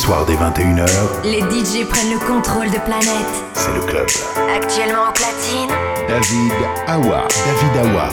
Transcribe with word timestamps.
Soirs 0.00 0.24
dès 0.24 0.34
21h, 0.34 0.88
les 1.24 1.40
DJ 1.40 1.86
prennent 1.86 2.10
le 2.10 2.18
contrôle 2.26 2.70
de 2.70 2.78
Planète. 2.78 3.34
C'est 3.52 3.74
le 3.74 3.80
club. 3.80 4.06
Actuellement 4.56 5.10
en 5.10 5.12
platine, 5.12 5.68
David 6.08 6.52
Awa. 6.86 7.28
David 7.28 7.86
Awa. 7.86 8.08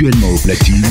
Actuellement 0.00 0.30
au 0.30 0.38
platine, 0.38 0.89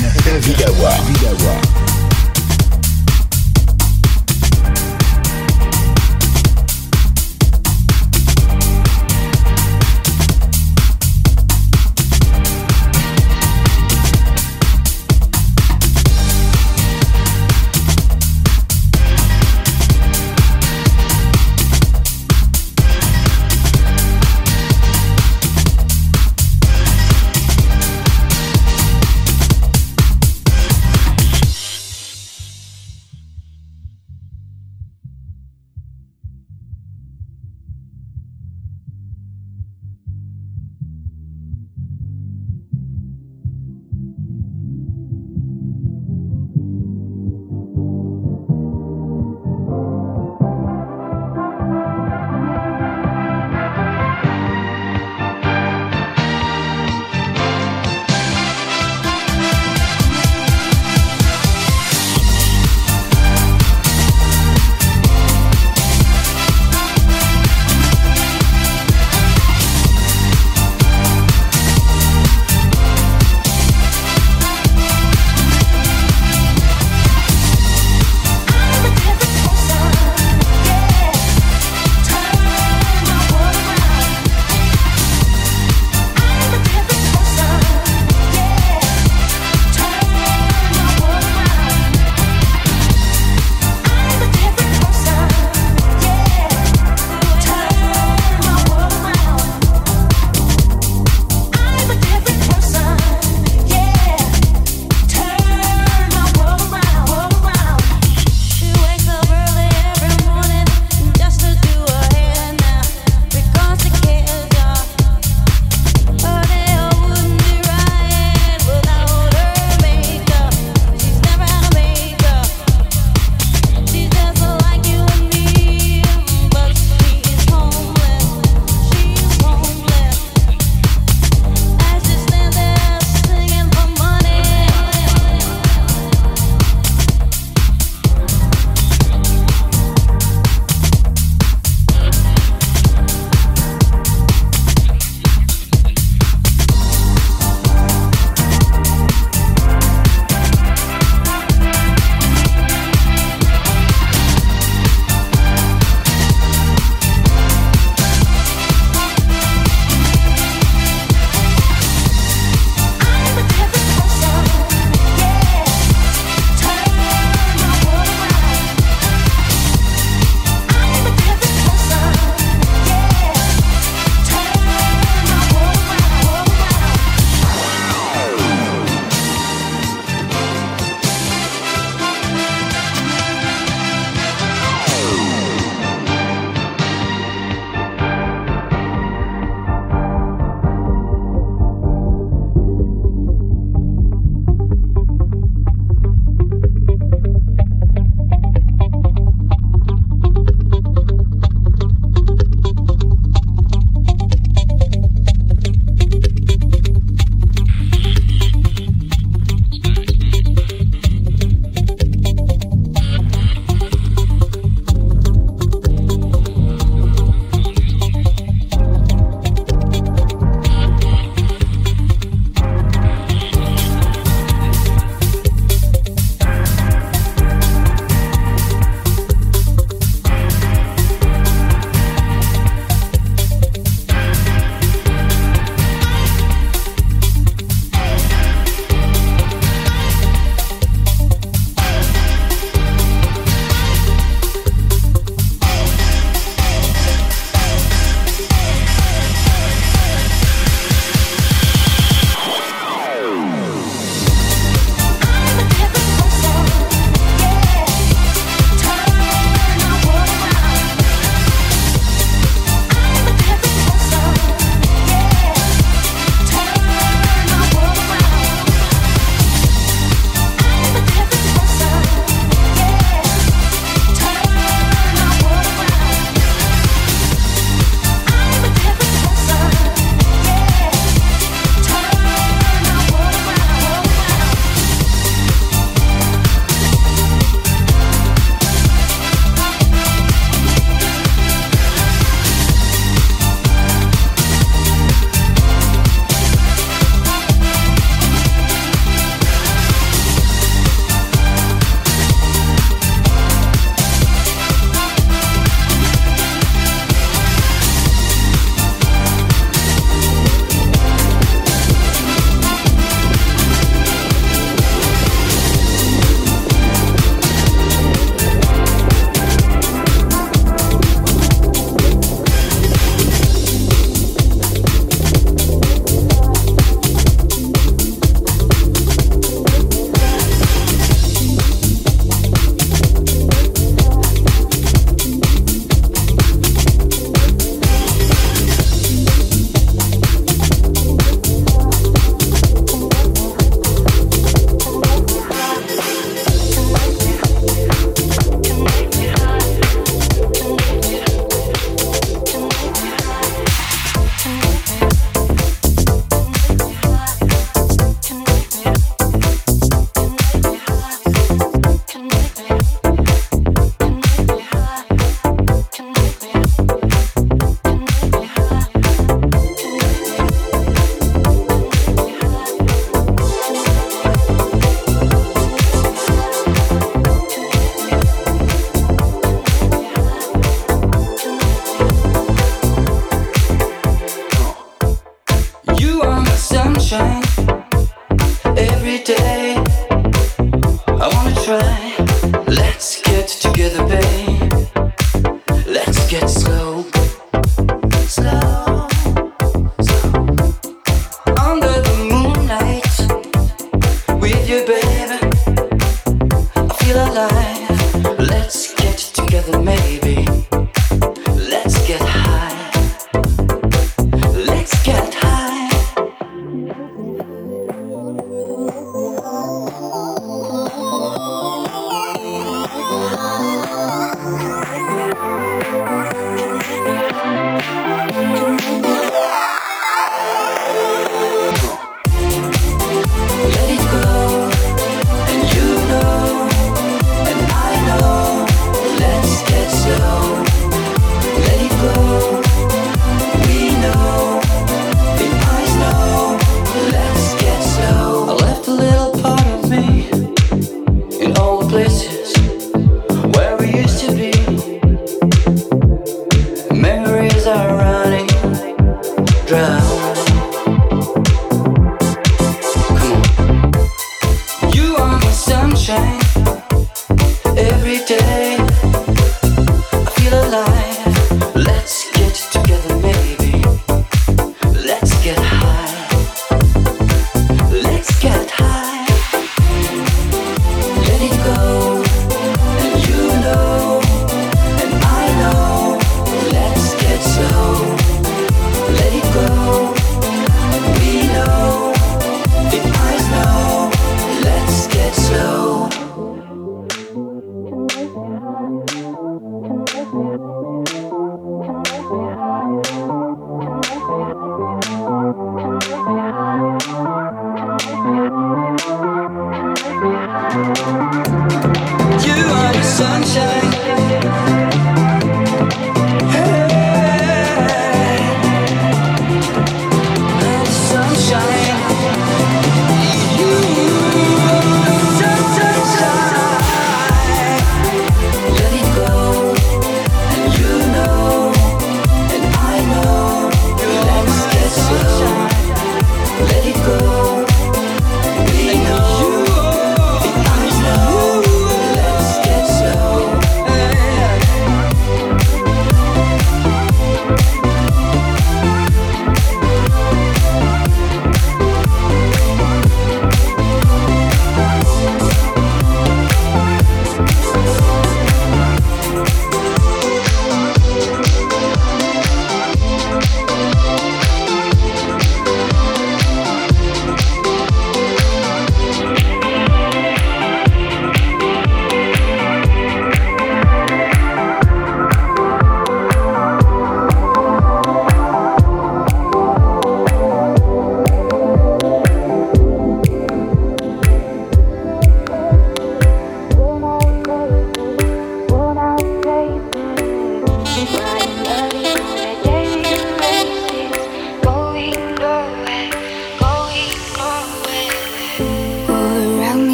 faces, 391.78 392.09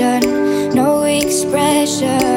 out 0.00 0.24
faces, 1.44 2.33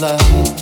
love. 0.00 0.59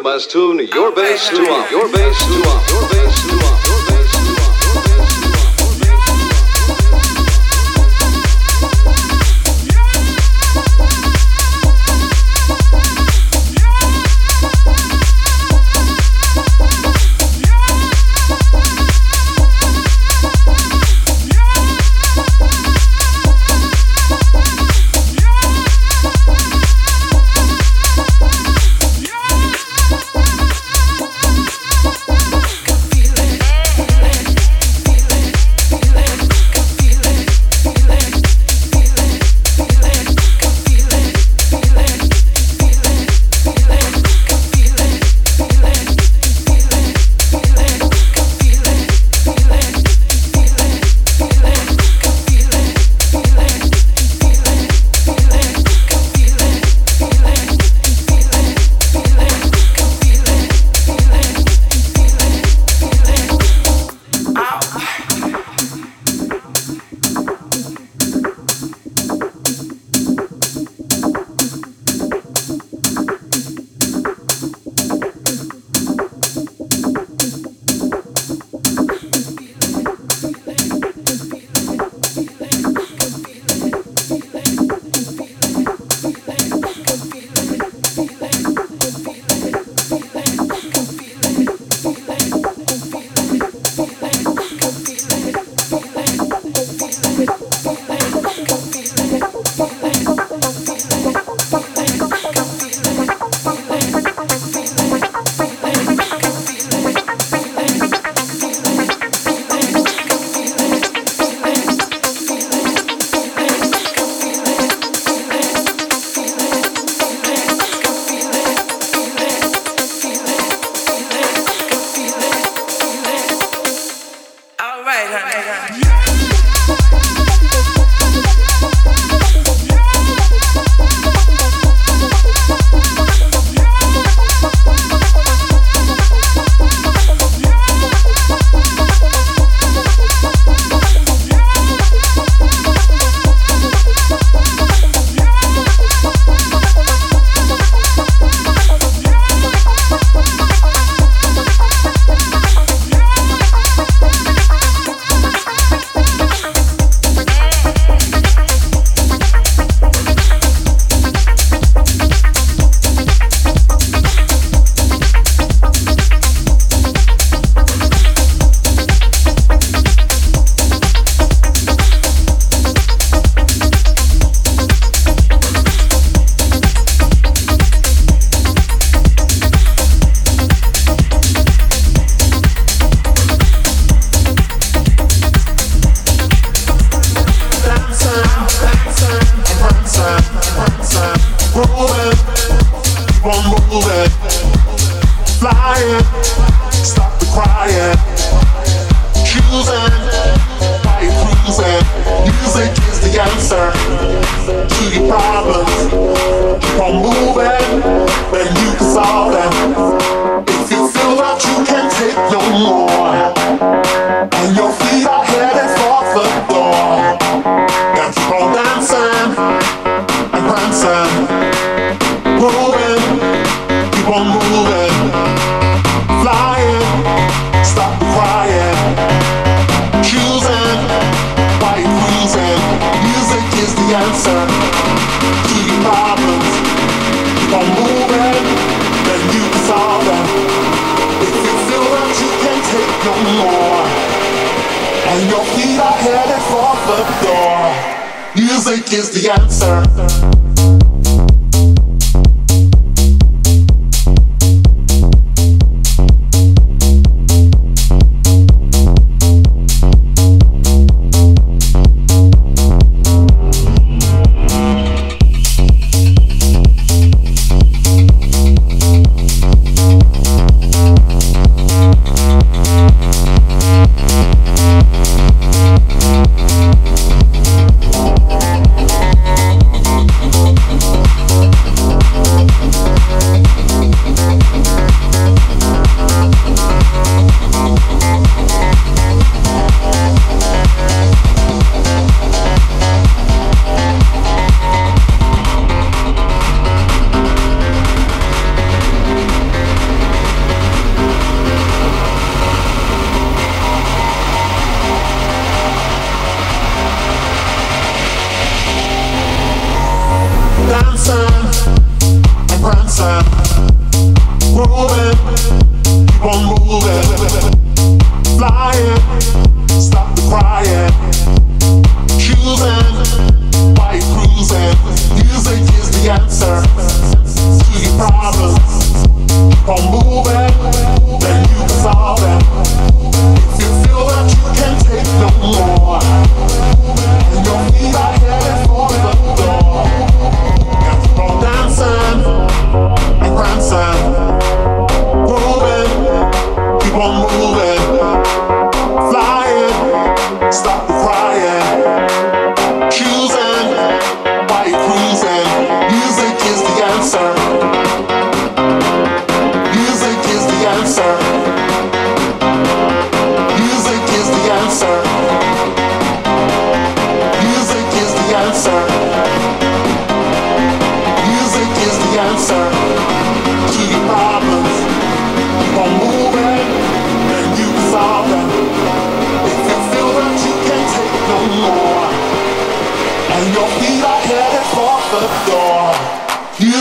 Must 0.00 0.30
tune 0.30 0.60
your 0.72 0.94
bass 0.94 1.28
to 1.30 1.36
off. 1.36 1.70
Your 1.70 1.90
bass 1.90 2.18
to 2.26 2.34
off. 2.48 2.83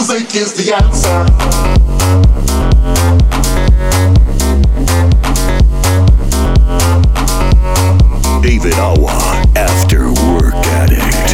music 0.07 0.35
is 0.35 0.53
the 0.53 0.73
answer. 0.73 1.23
David 8.41 8.73
Awa, 8.73 9.43
After 9.55 10.09
Work 10.09 10.55
Addict. 10.55 11.32